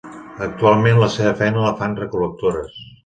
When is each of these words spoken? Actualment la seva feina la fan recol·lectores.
Actualment 0.45 0.97
la 1.03 1.09
seva 1.17 1.33
feina 1.43 1.67
la 1.67 1.75
fan 1.83 1.95
recol·lectores. 2.01 2.81